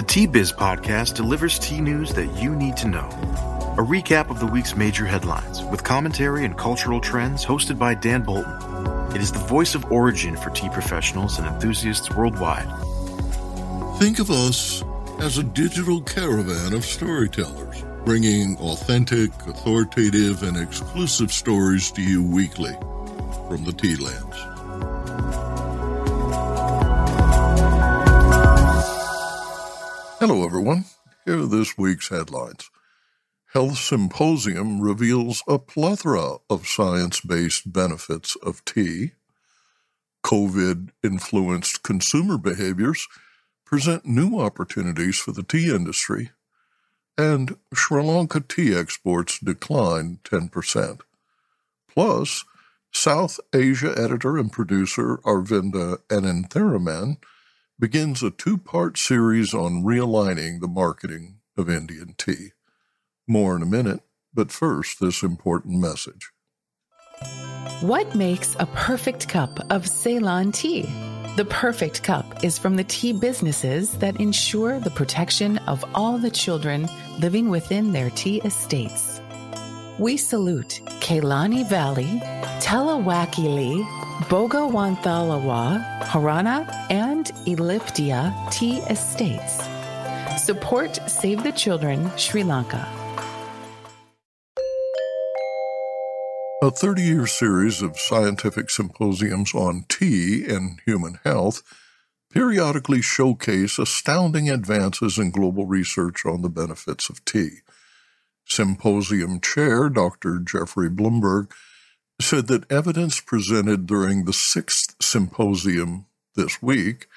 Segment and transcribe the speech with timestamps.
[0.00, 3.06] The Tea Biz podcast delivers tea news that you need to know.
[3.76, 8.22] A recap of the week's major headlines with commentary and cultural trends hosted by Dan
[8.22, 9.14] Bolton.
[9.14, 12.66] It is the voice of origin for tea professionals and enthusiasts worldwide.
[13.98, 14.82] Think of us
[15.18, 22.72] as a digital caravan of storytellers, bringing authentic, authoritative, and exclusive stories to you weekly
[23.48, 24.49] from the tea lands.
[30.20, 30.84] Hello, everyone.
[31.24, 32.70] Here are this week's headlines.
[33.54, 39.12] Health Symposium reveals a plethora of science based benefits of tea.
[40.22, 43.08] COVID influenced consumer behaviors
[43.64, 46.32] present new opportunities for the tea industry.
[47.16, 51.00] And Sri Lanka tea exports declined 10%.
[51.88, 52.44] Plus,
[52.92, 57.16] South Asia editor and producer Arvinda Anantharaman
[57.80, 62.50] begins a two part series on realigning the marketing of Indian tea.
[63.26, 64.00] More in a minute,
[64.34, 66.30] but first, this important message.
[67.80, 70.82] What makes a perfect cup of Ceylon tea?
[71.36, 76.30] The perfect cup is from the tea businesses that ensure the protection of all the
[76.30, 76.86] children
[77.18, 79.22] living within their tea estates.
[79.98, 82.20] We salute Kelani Valley,
[82.60, 89.64] Talawakelle, Bogawanthalawa, Horana, and Elpitiya tea estates.
[90.44, 92.86] Support Save the Children Sri Lanka.
[96.62, 101.62] A 30 year series of scientific symposiums on tea and human health
[102.30, 107.60] periodically showcase astounding advances in global research on the benefits of tea.
[108.44, 110.38] Symposium chair Dr.
[110.40, 111.50] Jeffrey Blumberg
[112.20, 117.08] said that evidence presented during the sixth symposium this week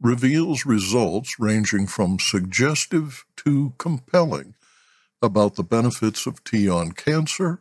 [0.00, 4.54] reveals results ranging from suggestive to compelling
[5.22, 7.60] about the benefits of tea on cancer,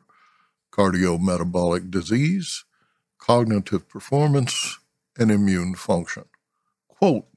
[0.71, 2.65] cardiometabolic disease,
[3.17, 4.79] cognitive performance,
[5.17, 6.25] and immune function.
[6.87, 7.27] Quote,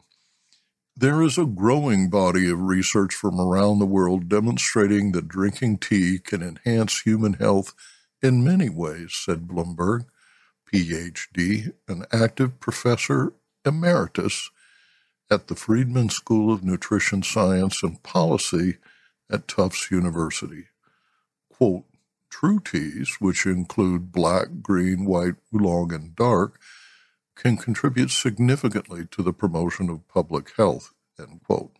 [0.97, 6.19] there is a growing body of research from around the world demonstrating that drinking tea
[6.19, 7.75] can enhance human health
[8.27, 10.05] in many ways, said Blumberg,
[10.71, 13.33] PhD, an active professor
[13.65, 14.51] emeritus
[15.31, 18.79] at the Friedman School of Nutrition Science and Policy
[19.31, 20.67] at Tufts University.
[21.49, 21.85] Quote,
[22.29, 26.61] True teas, which include black, green, white, oolong, and dark,
[27.37, 30.93] can contribute significantly to the promotion of public health.
[31.19, 31.77] End quote.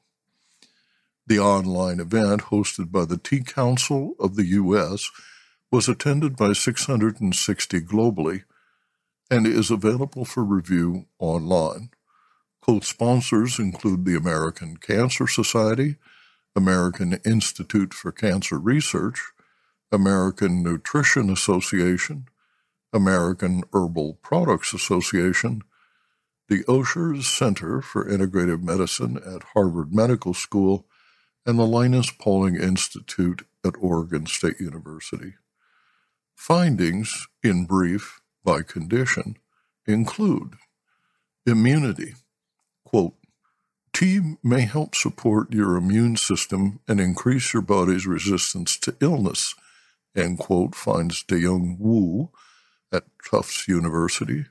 [1.27, 5.11] The online event, hosted by the Tea Council of the U.S.,
[5.71, 8.45] was attended by 660 globally
[9.31, 11.91] and is available for review online.
[12.63, 15.97] Co sponsors include the American Cancer Society,
[16.55, 19.21] American Institute for Cancer Research,
[19.93, 22.27] American Nutrition Association,
[22.93, 25.63] American Herbal Products Association,
[26.49, 30.87] the Osher Center for Integrative Medicine at Harvard Medical School,
[31.45, 35.35] and the Linus Pauling Institute at Oregon State University.
[36.37, 39.37] Findings, in brief, by condition,
[39.87, 40.55] include
[41.45, 42.15] immunity.
[42.85, 43.15] Quote,
[43.93, 49.55] Tea may help support your immune system and increase your body's resistance to illness,
[50.15, 52.31] end quote, finds Dayong Wu
[52.93, 54.45] at Tufts University.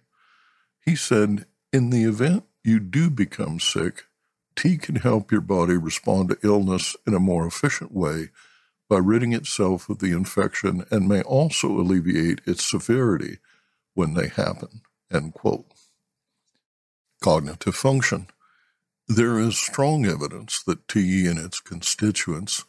[0.83, 4.05] He said, In the event you do become sick,
[4.55, 8.31] tea can help your body respond to illness in a more efficient way
[8.89, 13.39] by ridding itself of the infection and may also alleviate its severity
[13.93, 14.81] when they happen.
[15.11, 15.65] End quote.
[17.21, 18.27] Cognitive function.
[19.07, 22.65] There is strong evidence that tea and its constituents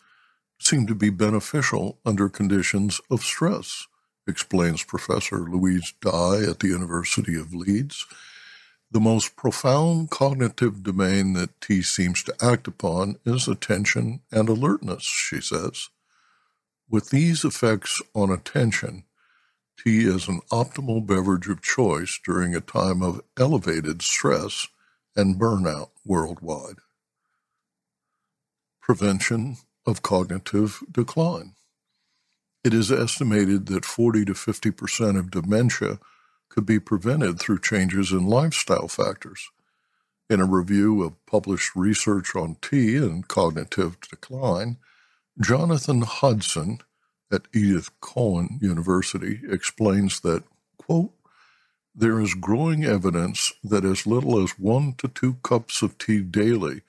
[0.58, 3.86] seem to be beneficial under conditions of stress,
[4.26, 8.06] explains Professor Louise Dye at the University of Leeds.
[8.90, 15.02] The most profound cognitive domain that tea seems to act upon is attention and alertness,
[15.02, 15.88] she says.
[16.88, 19.04] With these effects on attention,
[19.82, 24.68] tea is an optimal beverage of choice during a time of elevated stress
[25.16, 26.76] and burnout worldwide.
[28.80, 31.54] Prevention of cognitive decline.
[32.62, 35.98] It is estimated that 40 to 50 percent of dementia
[36.48, 39.50] could be prevented through changes in lifestyle factors.
[40.30, 44.78] In a review of published research on tea and cognitive decline,
[45.40, 46.78] Jonathan Hodgson
[47.30, 50.44] at Edith Cowan University explains that,
[50.78, 51.12] quote,
[51.94, 56.82] there is growing evidence that as little as one to two cups of tea daily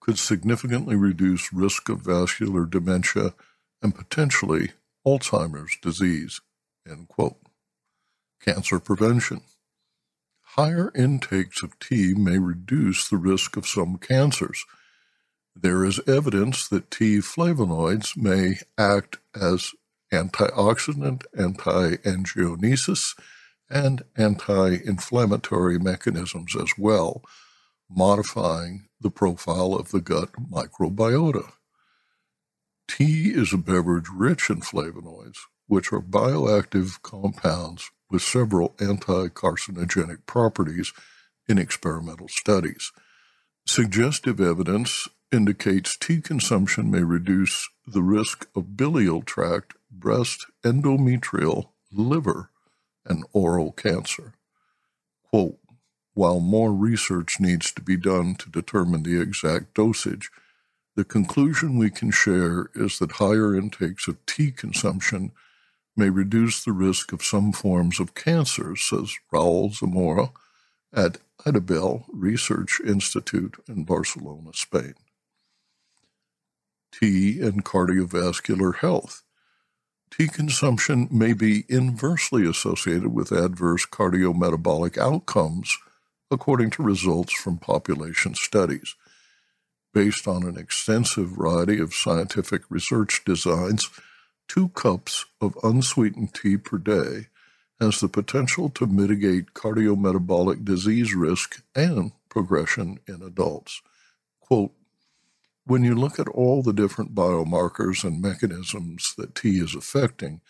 [0.00, 3.34] could significantly reduce risk of vascular dementia
[3.82, 4.72] and potentially
[5.06, 6.40] Alzheimer's disease.
[6.88, 7.38] End quote.
[8.40, 9.42] Cancer prevention.
[10.56, 14.64] Higher intakes of tea may reduce the risk of some cancers.
[15.54, 19.72] There is evidence that tea flavonoids may act as
[20.12, 23.18] antioxidant, anti-angiogenesis,
[23.68, 27.22] and anti-inflammatory mechanisms as well,
[27.88, 31.52] modifying the profile of the gut microbiota.
[32.88, 40.26] Tea is a beverage rich in flavonoids, which are bioactive compounds with several anti carcinogenic
[40.26, 40.92] properties
[41.48, 42.90] in experimental studies.
[43.66, 52.50] Suggestive evidence indicates tea consumption may reduce the risk of biliary tract, breast, endometrial, liver,
[53.06, 54.34] and oral cancer.
[55.28, 55.58] Quote,
[56.14, 60.30] while more research needs to be done to determine the exact dosage,
[60.96, 65.30] the conclusion we can share is that higher intakes of tea consumption
[65.96, 70.32] may reduce the risk of some forms of cancer, says Raul Zamora
[70.92, 74.94] at IDIBELL Research Institute in Barcelona, Spain.
[76.92, 79.22] Tea and cardiovascular health.
[80.10, 85.78] Tea consumption may be inversely associated with adverse cardiometabolic outcomes,
[86.30, 88.96] according to results from population studies.
[89.94, 93.88] Based on an extensive variety of scientific research designs,
[94.48, 97.26] two cups of unsweetened tea per day
[97.80, 103.80] has the potential to mitigate cardiometabolic disease risk and progression in adults.
[104.40, 104.72] Quote,
[105.70, 110.40] when you look at all the different biomarkers and mechanisms that tea is affecting,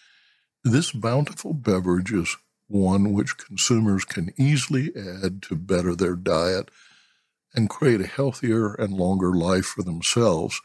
[0.64, 2.38] this bountiful beverage is
[2.68, 6.70] one which consumers can easily add to better their diet
[7.54, 10.58] and create a healthier and longer life for themselves,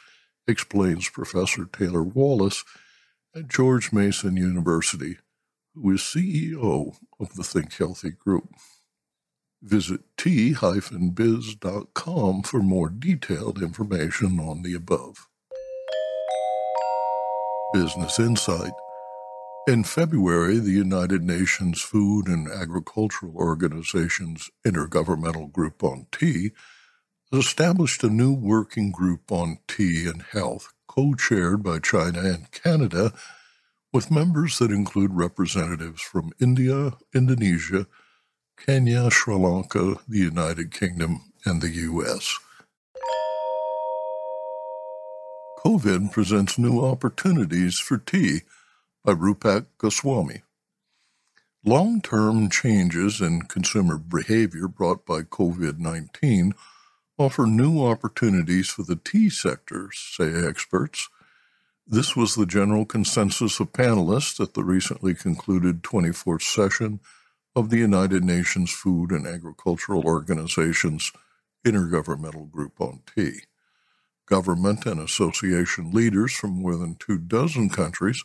[0.48, 2.63] explains Professor Taylor Wallace
[3.36, 5.18] at George Mason University,
[5.74, 8.48] who is CEO of the Think Healthy Group.
[9.62, 11.13] Visit t-biz.com
[12.44, 15.28] for more detailed information on the above.
[17.74, 18.74] Business Insight
[19.68, 26.51] In February, the United Nations Food and Agricultural Organization's Intergovernmental Group on Tea
[27.34, 33.13] established a new working group on tea and health, co chaired by China and Canada,
[33.92, 37.88] with members that include representatives from India, Indonesia,
[38.57, 42.38] Kenya, Sri Lanka, the United Kingdom, and the U.S.
[45.63, 48.42] COVID presents new opportunities for tea
[49.04, 50.42] by Rupak Goswami.
[51.63, 56.54] Long term changes in consumer behavior brought by COVID 19
[57.18, 61.10] offer new opportunities for the tea sector, say experts.
[61.88, 67.00] This was the general consensus of panelists at the recently concluded 24th session
[67.56, 71.12] of the United Nations Food and Agricultural Organization's
[71.66, 73.42] Intergovernmental Group on Tea.
[74.26, 78.24] Government and association leaders from more than two dozen countries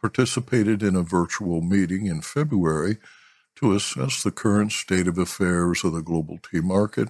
[0.00, 2.98] participated in a virtual meeting in February
[3.56, 7.08] to assess the current state of affairs of the global tea market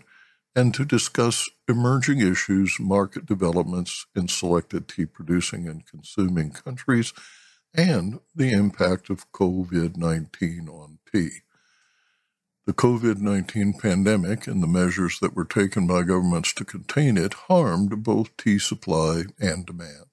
[0.56, 7.12] and to discuss emerging issues, market developments in selected tea producing and consuming countries,
[7.74, 11.42] and the impact of COVID 19 on tea.
[12.68, 17.32] The COVID 19 pandemic and the measures that were taken by governments to contain it
[17.48, 20.04] harmed both tea supply and demand.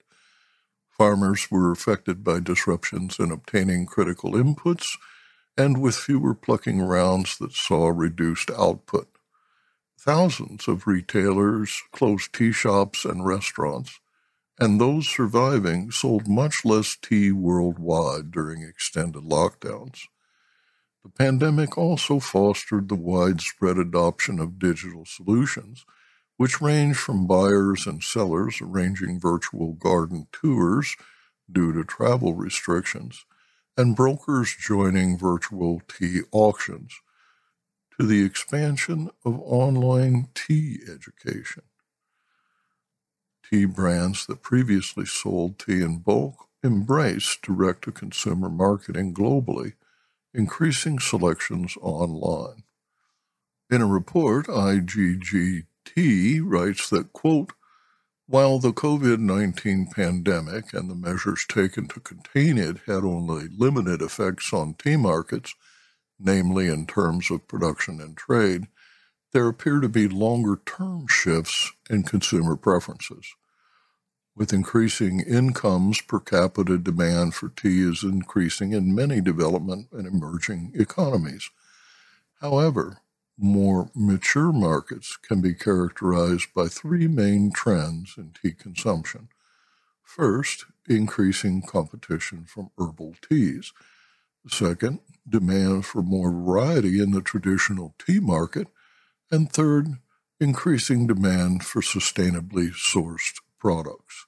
[0.89, 4.97] Farmers were affected by disruptions in obtaining critical inputs
[5.57, 9.09] and with fewer plucking rounds that saw reduced output.
[9.99, 13.99] Thousands of retailers closed tea shops and restaurants,
[14.57, 20.05] and those surviving sold much less tea worldwide during extended lockdowns.
[21.05, 25.85] The pandemic also fostered the widespread adoption of digital solutions,
[26.37, 30.95] which range from buyers and sellers arranging virtual garden tours
[31.49, 33.23] due to travel restrictions,
[33.77, 36.91] and brokers joining virtual tea auctions
[37.99, 41.61] to the expansion of online tea education.
[43.47, 49.73] Tea brands that previously sold tea in bulk embrace direct to consumer marketing globally,
[50.35, 52.63] increasing selections online.
[53.69, 57.53] In a report, IGGT writes that, quote,
[58.27, 64.01] while the COVID 19 pandemic and the measures taken to contain it had only limited
[64.01, 65.53] effects on tea markets,
[66.19, 68.67] namely in terms of production and trade,
[69.31, 73.35] there appear to be longer term shifts in consumer preferences.
[74.37, 80.73] With increasing incomes, per capita demand for tea is increasing in many development and emerging
[80.75, 81.49] economies.
[82.41, 82.97] However,
[83.37, 89.29] more mature markets can be characterized by three main trends in tea consumption.
[90.03, 93.71] First, increasing competition from herbal teas.
[94.49, 98.67] Second, demand for more variety in the traditional tea market.
[99.31, 99.97] And third,
[100.41, 104.25] increasing demand for sustainably sourced products.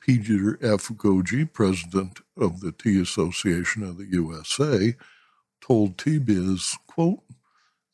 [0.00, 0.88] Peter F.
[0.88, 4.94] Goggi, president of the Tea Association of the USA,
[5.60, 7.22] told TBiz, quote,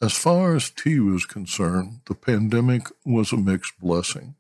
[0.00, 4.35] as far as tea was concerned, the pandemic was a mixed blessing.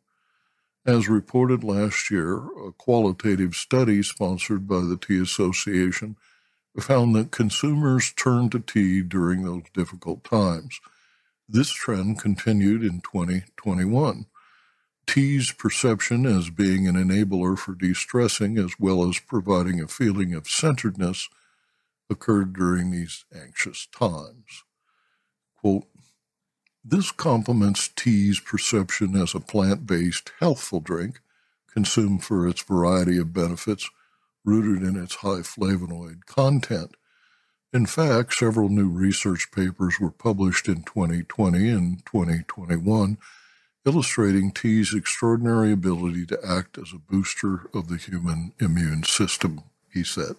[0.84, 6.16] As reported last year, a qualitative study sponsored by the Tea Association
[6.78, 10.78] found that consumers turned to tea during those difficult times.
[11.48, 14.26] This trend continued in 2021.
[15.06, 20.34] Tea's perception as being an enabler for de stressing as well as providing a feeling
[20.34, 21.28] of centeredness
[22.10, 24.64] occurred during these anxious times.
[25.56, 25.86] Quote,
[26.84, 31.20] this complements tea's perception as a plant based, healthful drink
[31.66, 33.90] consumed for its variety of benefits
[34.44, 36.96] rooted in its high flavonoid content.
[37.72, 43.18] In fact, several new research papers were published in 2020 and 2021
[43.86, 49.62] illustrating tea's extraordinary ability to act as a booster of the human immune system,
[49.92, 50.34] he said.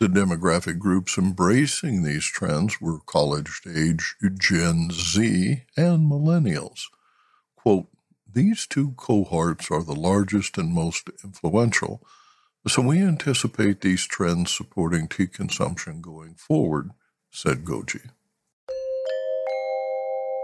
[0.00, 6.86] The demographic groups embracing these trends were college age Gen Z and millennials.
[7.54, 7.86] Quote,
[8.34, 12.02] these two cohorts are the largest and most influential,
[12.66, 16.90] so we anticipate these trends supporting tea consumption going forward,
[17.30, 18.10] said Goggi.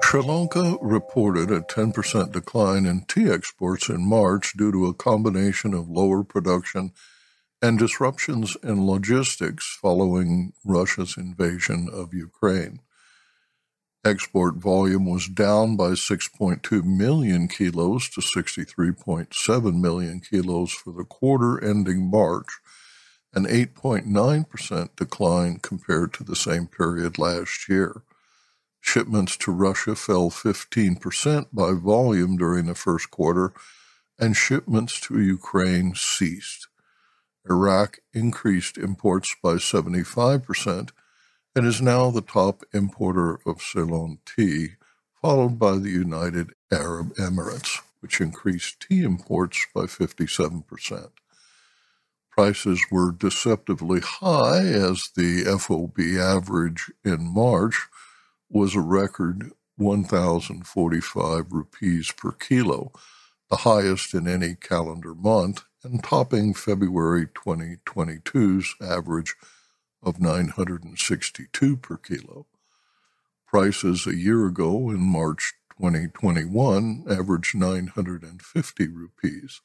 [0.02, 5.74] Sri Lanka reported a 10% decline in tea exports in March due to a combination
[5.74, 6.92] of lower production
[7.60, 12.80] and disruptions in logistics following Russia's invasion of Ukraine.
[14.04, 21.62] Export volume was down by 6.2 million kilos to 63.7 million kilos for the quarter
[21.62, 22.60] ending March,
[23.34, 28.02] an 8.9% decline compared to the same period last year.
[28.90, 33.52] Shipments to Russia fell 15% by volume during the first quarter,
[34.18, 36.68] and shipments to Ukraine ceased.
[37.50, 40.88] Iraq increased imports by 75%
[41.54, 44.76] and is now the top importer of Ceylon tea,
[45.20, 51.10] followed by the United Arab Emirates, which increased tea imports by 57%.
[52.30, 57.86] Prices were deceptively high as the FOB average in March
[58.50, 62.92] was a record 1,045 rupees per kilo,
[63.50, 69.36] the highest in any calendar month and topping February 2022's average
[70.02, 72.46] of 962 per kilo.
[73.46, 79.60] Prices a year ago in March 2021 averaged 950 rupees.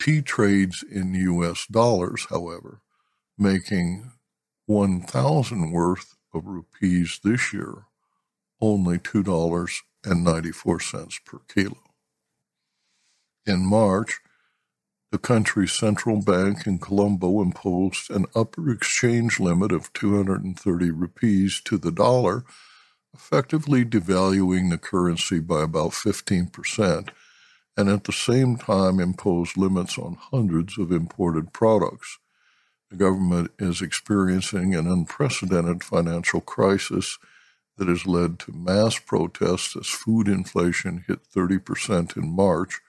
[0.00, 2.80] Tea trades in US dollars, however,
[3.36, 4.12] making
[4.66, 7.84] 1,000 worth of rupees this year
[8.60, 11.78] only $2.94 per kilo.
[13.46, 14.20] In March,
[15.10, 21.76] the country's central bank in Colombo imposed an upper exchange limit of 230 rupees to
[21.78, 22.44] the dollar,
[23.12, 27.08] effectively devaluing the currency by about 15%,
[27.76, 32.19] and at the same time imposed limits on hundreds of imported products.
[32.90, 37.18] The government is experiencing an unprecedented financial crisis
[37.76, 42.80] that has led to mass protests as food inflation hit 30% in March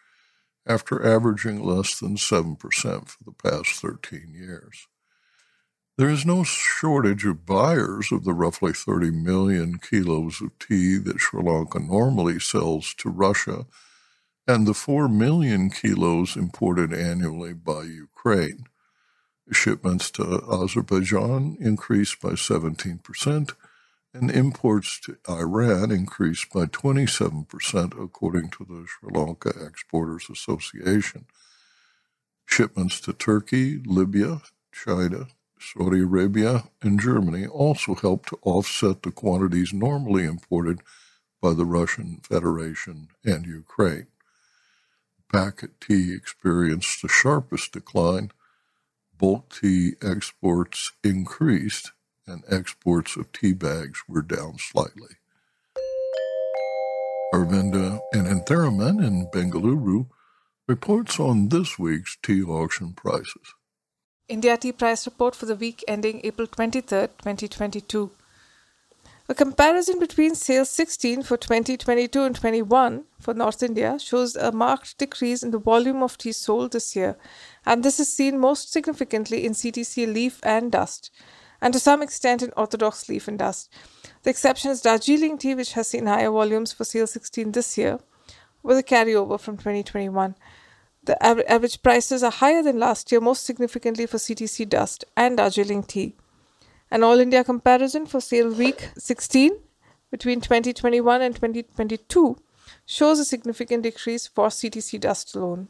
[0.65, 2.59] after averaging less than 7%
[3.09, 4.87] for the past 13 years.
[5.97, 11.19] There is no shortage of buyers of the roughly 30 million kilos of tea that
[11.19, 13.65] Sri Lanka normally sells to Russia
[14.47, 18.65] and the 4 million kilos imported annually by Ukraine.
[19.51, 23.53] Shipments to Azerbaijan increased by 17%,
[24.13, 31.25] and imports to Iran increased by 27%, according to the Sri Lanka Exporters Association.
[32.45, 34.41] Shipments to Turkey, Libya,
[34.73, 35.27] China,
[35.59, 40.79] Saudi Arabia, and Germany also helped to offset the quantities normally imported
[41.41, 44.07] by the Russian Federation and Ukraine.
[45.31, 48.31] Packet tea experienced the sharpest decline
[49.21, 51.91] bulk tea exports increased
[52.25, 55.15] and exports of tea bags were down slightly.
[57.31, 60.07] Arvinda Anantharaman in Bengaluru
[60.67, 63.53] reports on this week's tea auction prices.
[64.27, 68.09] India Tea Price Report for the week ending April 23, 2022.
[69.31, 74.97] A comparison between sales 16 for 2022 and 21 for North India shows a marked
[74.97, 77.15] decrease in the volume of tea sold this year,
[77.65, 81.11] and this is seen most significantly in CTC leaf and dust,
[81.61, 83.71] and to some extent in orthodox leaf and dust.
[84.23, 88.01] The exception is Darjeeling tea, which has seen higher volumes for sale 16 this year,
[88.63, 90.35] with a carryover from 2021.
[91.05, 95.83] The average prices are higher than last year, most significantly for CTC dust and Darjeeling
[95.83, 96.15] tea.
[96.93, 99.53] An All India comparison for sale week 16
[100.11, 102.37] between 2021 and 2022
[102.85, 105.69] shows a significant decrease for CTC dust alone.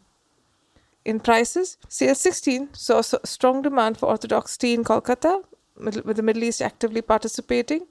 [1.05, 5.43] In prices, sale 16 saw strong demand for Orthodox tea in Kolkata,
[5.77, 7.85] with the Middle East actively participating.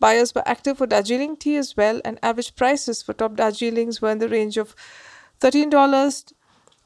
[0.00, 4.10] Buyers were active for Darjeeling tea as well, and average prices for top Darjeelings were
[4.10, 4.74] in the range of
[5.40, 6.32] $13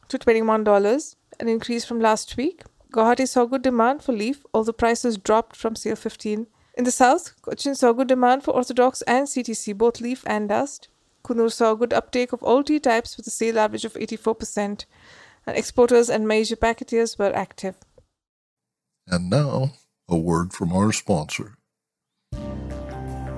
[0.09, 2.63] to $21, an increase from last week.
[2.93, 6.47] Guwahati saw good demand for leaf, although prices dropped from sale 15.
[6.77, 10.89] In the south, Cochin saw good demand for orthodox and CTC, both leaf and dust.
[11.25, 14.85] Coonoor saw good uptake of all tea types with a sale average of 84%,
[15.47, 17.77] and exporters and major packeteers were active.
[19.09, 19.73] And now,
[20.09, 21.57] a word from our sponsor.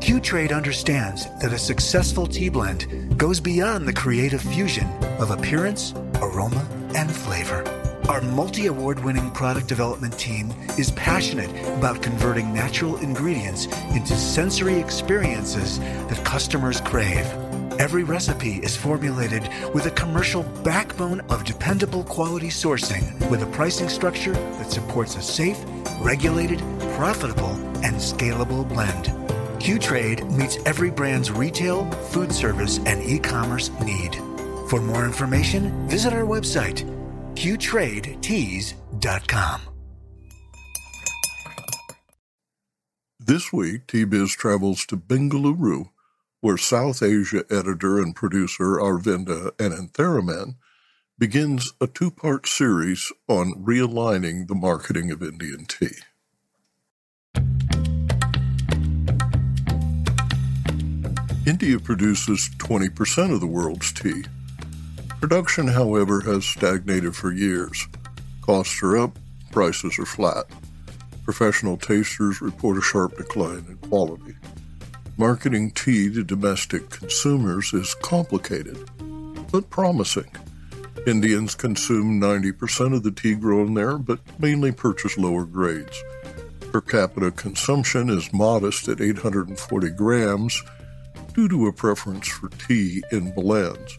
[0.00, 4.88] Q Trade understands that a successful tea blend goes beyond the creative fusion
[5.18, 7.87] of appearance, aroma, and flavor.
[8.08, 14.76] Our multi award winning product development team is passionate about converting natural ingredients into sensory
[14.80, 17.26] experiences that customers crave.
[17.78, 19.42] Every recipe is formulated
[19.74, 25.22] with a commercial backbone of dependable quality sourcing with a pricing structure that supports a
[25.22, 25.62] safe,
[26.00, 26.60] regulated,
[26.96, 27.52] profitable,
[27.84, 29.12] and scalable blend.
[29.60, 34.14] Q Trade meets every brand's retail, food service, and e commerce need.
[34.70, 36.97] For more information, visit our website
[37.38, 39.60] qtradeteas.com.
[43.20, 45.90] This week, T-Biz travels to Bengaluru,
[46.40, 50.56] where South Asia editor and producer Arvinda Anantharaman
[51.16, 55.94] begins a two-part series on realigning the marketing of Indian tea.
[61.46, 64.24] India produces 20% of the world's tea,
[65.20, 67.88] Production, however, has stagnated for years.
[68.40, 69.18] Costs are up,
[69.50, 70.44] prices are flat.
[71.24, 74.36] Professional tasters report a sharp decline in quality.
[75.16, 78.88] Marketing tea to domestic consumers is complicated,
[79.50, 80.30] but promising.
[81.04, 86.00] Indians consume 90% of the tea grown there, but mainly purchase lower grades.
[86.70, 90.62] Per capita consumption is modest at 840 grams
[91.34, 93.98] due to a preference for tea in blends.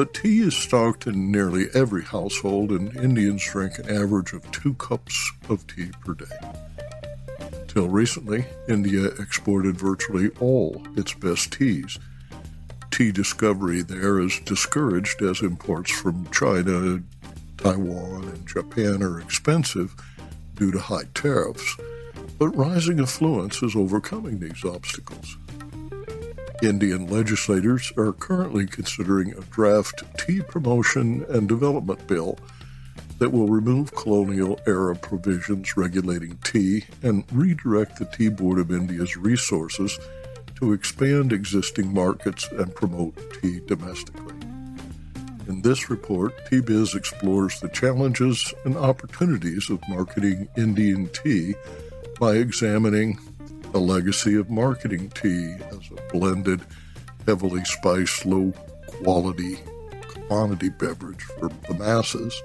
[0.00, 4.72] But tea is stocked in nearly every household, and Indians drink an average of two
[4.72, 7.54] cups of tea per day.
[7.68, 11.98] Till recently, India exported virtually all its best teas.
[12.90, 17.02] Tea discovery there is discouraged as imports from China,
[17.58, 19.94] Taiwan, and Japan are expensive
[20.54, 21.76] due to high tariffs,
[22.38, 25.36] but rising affluence is overcoming these obstacles.
[26.62, 32.38] Indian legislators are currently considering a draft tea promotion and development bill
[33.18, 39.16] that will remove colonial era provisions regulating tea and redirect the Tea Board of India's
[39.16, 39.98] resources
[40.56, 44.34] to expand existing markets and promote tea domestically.
[45.48, 51.54] In this report, TBiz explores the challenges and opportunities of marketing Indian tea
[52.20, 53.18] by examining
[53.74, 56.60] a legacy of marketing tea as a blended,
[57.26, 58.52] heavily spiced, low
[59.02, 59.58] quality
[60.08, 62.40] commodity beverage for the masses,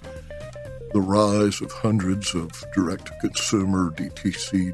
[0.94, 4.74] the rise of hundreds of direct to consumer DTC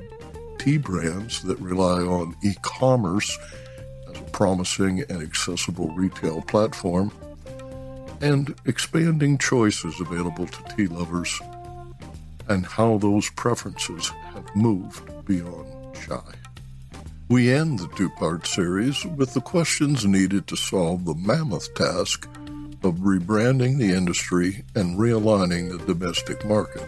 [0.59, 3.37] tea brands that rely on e commerce
[4.09, 7.11] as a promising and accessible retail platform,
[8.21, 11.41] and expanding choices available to tea lovers
[12.47, 16.40] and how those preferences have moved beyond chai.
[17.31, 22.27] We end the two part series with the questions needed to solve the mammoth task
[22.83, 26.83] of rebranding the industry and realigning the domestic market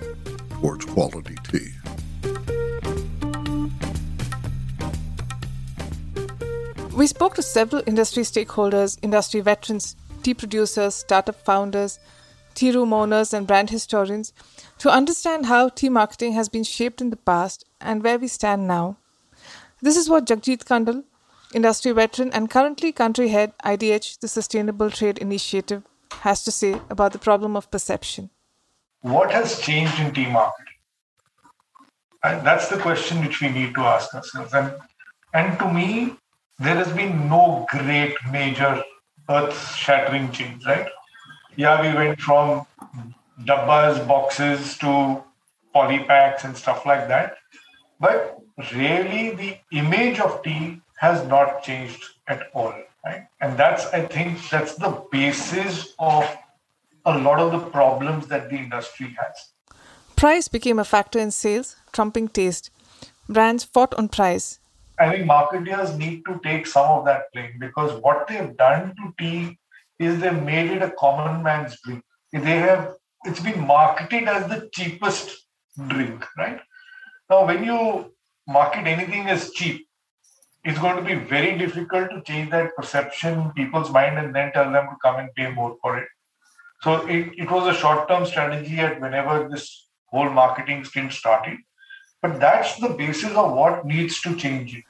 [0.50, 1.72] towards quality tea.
[6.94, 12.00] We spoke to several industry stakeholders, industry veterans, tea producers, startup founders,
[12.54, 14.34] tea room owners, and brand historians
[14.80, 18.68] to understand how tea marketing has been shaped in the past and where we stand
[18.68, 18.98] now.
[19.84, 21.04] This is what Jagjit Kandal,
[21.54, 25.84] industry veteran and currently country head IDH, the Sustainable Trade Initiative,
[26.22, 28.30] has to say about the problem of perception.
[29.02, 30.80] What has changed in tea marketing?
[32.24, 34.54] And uh, that's the question which we need to ask ourselves.
[34.54, 34.74] And,
[35.34, 36.16] and to me,
[36.60, 38.82] there has been no great major
[39.30, 40.88] earth shattering change, right?
[41.58, 42.66] Yeah, we went from
[43.44, 45.22] dabbas, boxes to
[45.76, 47.36] polypacks and stuff like that.
[48.00, 48.43] But
[48.74, 52.74] really, the image of tea has not changed at all,
[53.06, 53.28] right?
[53.42, 56.26] And that's, I think, that's the basis of
[57.06, 59.52] a lot of the problems that the industry has.
[60.16, 62.70] Price became a factor in sales, trumping taste.
[63.28, 64.60] Brands fought on price.
[65.00, 69.14] I think marketers need to take some of that blame because what they've done to
[69.20, 69.58] tea
[70.00, 72.04] is they've made it a common man's drink.
[72.32, 75.46] They have it's been marketed as the cheapest
[75.88, 76.60] drink, right?
[77.30, 78.13] Now, when you
[78.48, 79.88] market anything as cheap,
[80.64, 84.52] it's going to be very difficult to change that perception in people's mind and then
[84.54, 86.08] tell them to come and pay more for it.
[86.82, 91.58] So it, it was a short-term strategy at whenever this whole marketing stint started.
[92.22, 94.82] But that's the basis of what needs to change.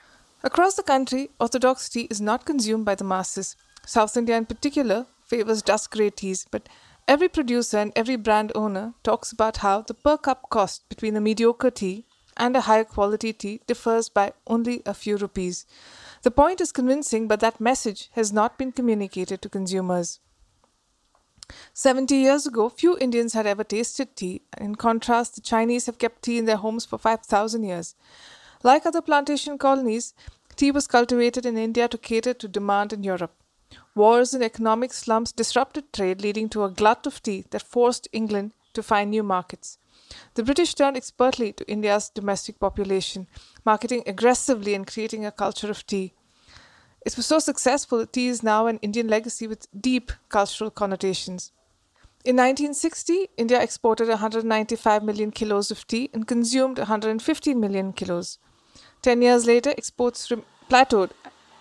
[0.43, 3.55] Across the country, orthodox tea is not consumed by the masses.
[3.85, 6.69] South India in particular favors dust grade teas, but
[7.07, 11.21] every producer and every brand owner talks about how the per cup cost between a
[11.21, 12.05] mediocre tea
[12.37, 15.65] and a higher quality tea differs by only a few rupees.
[16.23, 20.19] The point is convincing, but that message has not been communicated to consumers.
[21.73, 24.41] 70 years ago, few Indians had ever tasted tea.
[24.57, 27.95] In contrast, the Chinese have kept tea in their homes for 5,000 years.
[28.63, 30.13] Like other plantation colonies,
[30.55, 33.33] tea was cultivated in India to cater to demand in Europe.
[33.95, 38.53] Wars and economic slumps disrupted trade, leading to a glut of tea that forced England
[38.73, 39.77] to find new markets.
[40.35, 43.27] The British turned expertly to India's domestic population,
[43.65, 46.13] marketing aggressively and creating a culture of tea.
[47.05, 51.51] It was so successful that tea is now an Indian legacy with deep cultural connotations.
[52.23, 58.39] In 1960, India exported 195 million kilos of tea and consumed 115 million kilos.
[59.01, 60.31] Ten years later, exports
[60.69, 61.11] plateaued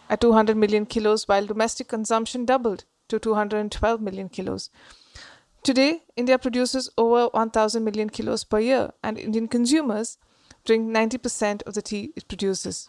[0.09, 4.71] at 200 million kilos, while domestic consumption doubled to 212 million kilos.
[5.63, 10.19] Today, India produces over 1,000 million kilos per year, and Indian consumers
[10.65, 12.89] drink 90% of the tea it produces.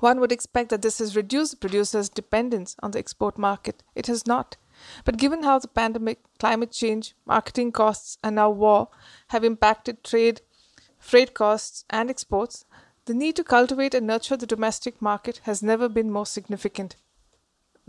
[0.00, 3.84] One would expect that this has reduced producers' dependence on the export market.
[3.94, 4.56] It has not.
[5.04, 8.88] But given how the pandemic, climate change, marketing costs, and now war
[9.28, 10.40] have impacted trade,
[10.98, 12.64] freight costs, and exports,
[13.04, 16.96] the need to cultivate and nurture the domestic market has never been more significant.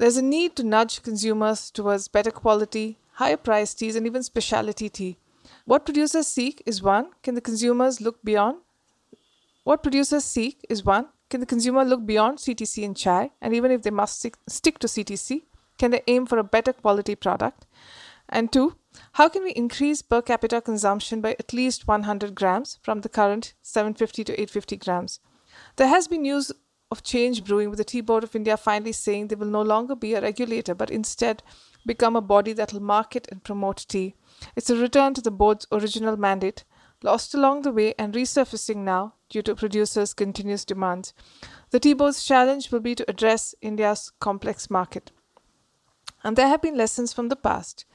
[0.02, 4.90] There's a need to nudge consumers towards better quality, higher priced teas, and even specialty
[4.90, 5.18] tea.
[5.66, 8.58] What producers seek is one, can the consumers look beyond?
[9.64, 13.30] What producers seek is one, can the consumer look beyond CTC and chai?
[13.44, 15.44] And even if they must stick to CTC,
[15.78, 17.68] can they aim for a better quality product?
[18.28, 18.78] And two,
[19.12, 23.54] how can we increase per capita consumption by at least 100 grams from the current
[23.62, 25.20] 750 to 850 grams?
[25.76, 26.52] There has been news
[26.92, 29.96] of change brewing with the Tea Board of India finally saying they will no longer
[29.96, 31.42] be a regulator but instead
[31.86, 34.14] become a body that will market and promote tea.
[34.56, 36.64] It's a return to the board's original mandate,
[37.02, 41.14] lost along the way and resurfacing now due to producers' continuous demands.
[41.72, 45.12] The tea board's challenge will be to address India's complex market.
[46.24, 47.86] And there have been lessons from the past.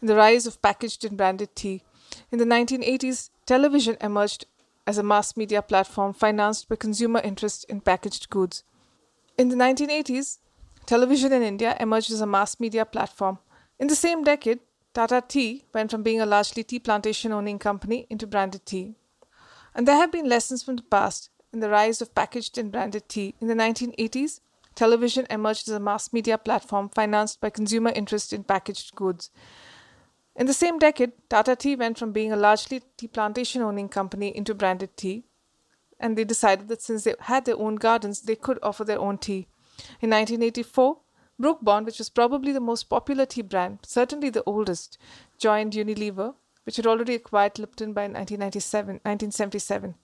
[0.00, 1.84] In the rise of packaged and branded tea,
[2.32, 4.46] in the 1980s, television emerged
[4.88, 8.64] as a mass media platform financed by consumer interest in packaged goods.
[9.36, 10.38] In the 1980s,
[10.86, 13.38] television in India emerged as a mass media platform.
[13.78, 14.60] In the same decade,
[14.94, 18.94] Tata Tea went from being a largely tea plantation owning company into branded tea.
[19.74, 23.10] And there have been lessons from the past in the rise of packaged and branded
[23.10, 23.34] tea.
[23.42, 24.40] In the 1980s,
[24.74, 29.30] television emerged as a mass media platform financed by consumer interest in packaged goods.
[30.38, 34.28] In the same decade, Tata Tea went from being a largely tea plantation owning company
[34.36, 35.24] into branded tea.
[35.98, 39.18] And they decided that since they had their own gardens, they could offer their own
[39.18, 39.48] tea.
[40.00, 40.98] In 1984,
[41.40, 44.96] Brooke Bond, which was probably the most popular tea brand, certainly the oldest,
[45.38, 49.96] joined Unilever, which had already acquired Lipton by 1977.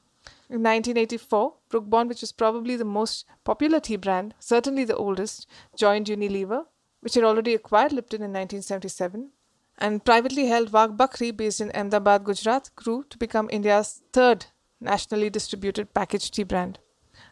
[0.51, 5.47] In 1984, Brooke Bond, which was probably the most popular tea brand, certainly the oldest,
[5.77, 6.67] joined Unilever,
[7.03, 9.31] which had already acquired Lipton in 1977.
[9.79, 14.47] And privately held Wagh Bakri, based in Ahmedabad, Gujarat, grew to become India's third
[14.81, 16.79] nationally distributed packaged tea brand.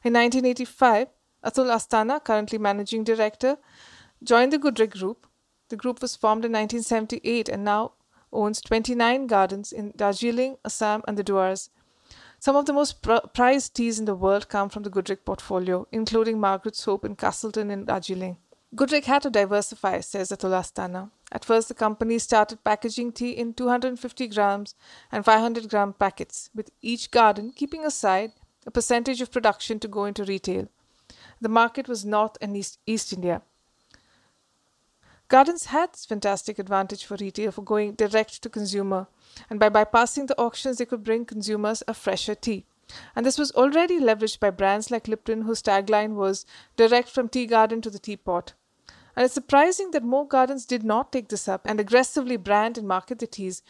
[0.05, 1.09] In 1985,
[1.45, 3.59] Atul Asthana, currently managing director,
[4.23, 5.27] joined the Goodrich Group.
[5.69, 7.93] The group was formed in 1978 and now
[8.33, 11.71] owns 29 gardens in Darjeeling, Assam, and the Duars.
[12.39, 15.87] Some of the most pr- prized teas in the world come from the Goodrich portfolio,
[15.93, 18.39] including Margaret's Hope in Castleton in Darjeeling.
[18.75, 21.11] Goodrich had to diversify, says Atul Asthana.
[21.33, 24.75] At first, the company started packaging tea in 250 grams
[25.11, 28.33] and 500 gram packets, with each garden keeping aside
[28.67, 30.69] a percentage of production to go into retail.
[31.41, 33.41] The market was North and East, East India.
[35.29, 39.07] Gardens had this fantastic advantage for retail for going direct to consumer,
[39.49, 42.67] and by bypassing the auctions, they could bring consumers a fresher tea.
[43.17, 46.45] And this was already leveraged by brands like Lipton, whose tagline was
[46.77, 48.53] direct from tea garden to the teapot.
[49.15, 52.89] And it's surprising that more gardens did not take this up and aggressively brand and
[52.89, 53.63] market the teas.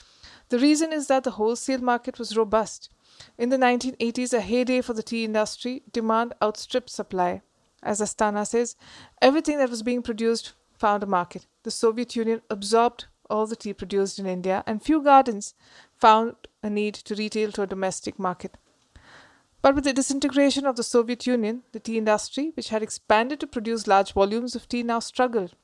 [0.51, 2.91] The reason is that the wholesale market was robust.
[3.39, 7.43] In the 1980s, a heyday for the tea industry, demand outstripped supply.
[7.83, 8.77] As Asthana says,
[9.21, 11.47] everything that was being produced found a market.
[11.65, 15.55] The Soviet Union absorbed all the tea produced in India, and few gardens
[15.97, 18.57] found a need to retail to a domestic market.
[19.63, 23.47] But with the disintegration of the Soviet Union, the tea industry, which had expanded to
[23.47, 25.55] produce large volumes of tea, now struggled.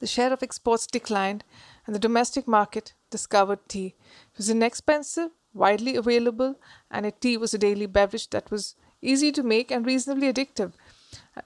[0.00, 1.44] The share of exports declined,
[1.86, 3.94] and the domestic market discovered tea.
[4.32, 6.56] It was inexpensive, widely available,
[6.90, 10.72] and a tea was a daily beverage that was easy to make and reasonably addictive.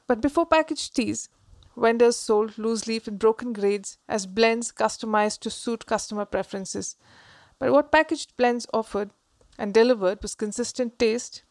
[0.07, 1.29] But before packaged teas,
[1.77, 6.97] vendors sold loose leaf in broken grades as blends customized to suit customer preferences.
[7.59, 9.11] But what packaged blends offered
[9.59, 11.43] and delivered was consistent taste,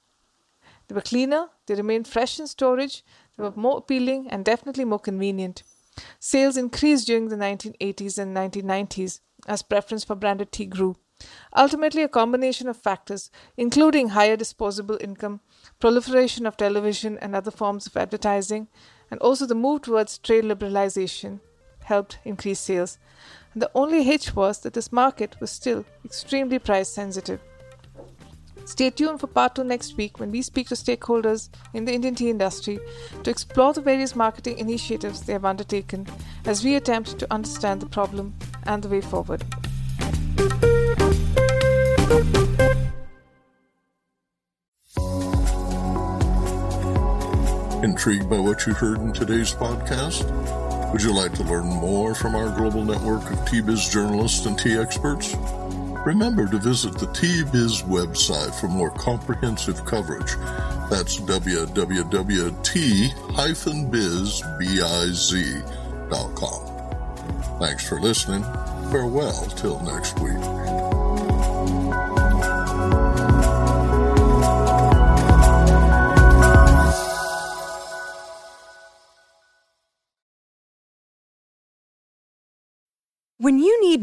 [0.90, 3.04] they were cleaner, they remained fresh in storage,
[3.38, 5.64] they were more appealing and definitely more convenient.
[6.20, 10.96] Sales increased during the 1980s and 1990s as preference for branded tea grew.
[11.56, 15.42] Ultimately, a combination of factors, including higher disposable income,
[15.80, 18.68] proliferation of television and other forms of advertising,
[19.12, 21.42] and also the move towards trade liberalization,
[21.84, 22.98] helped increase sales.
[23.54, 27.42] And the only hitch was that this market was still extremely price sensitive.
[28.66, 32.16] Stay tuned for part two next week when we speak to stakeholders in the Indian
[32.16, 32.80] tea industry
[33.24, 36.08] to explore the various marketing initiatives they have undertaken
[36.46, 39.44] as we attempt to understand the problem and the way forward.
[47.82, 50.30] Intrigued by what you heard in today's podcast?
[50.92, 54.60] Would you like to learn more from our global network of tea biz journalists and
[54.60, 55.34] tea experts?
[56.06, 60.36] Remember to visit the T-Biz website for more comprehensive coverage.
[60.90, 61.70] That's www.t-biz.com.
[67.60, 68.44] Thanks for listening.
[68.92, 70.59] Farewell till next week.